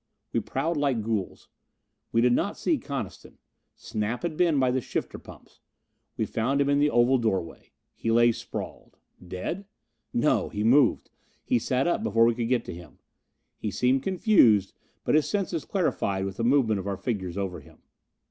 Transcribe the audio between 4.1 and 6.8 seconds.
had been by the shifter pumps. We found him in